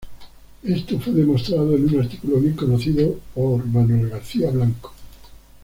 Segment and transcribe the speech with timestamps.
[0.63, 4.91] Esto fue demostrado, en un artículo bien conocido, por Manuel García Blanco.